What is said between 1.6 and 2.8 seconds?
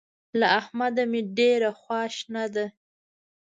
خواشنه ده.